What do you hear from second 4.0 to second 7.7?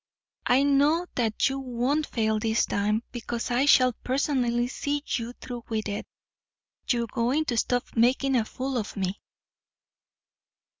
personally see you through with it. You're going to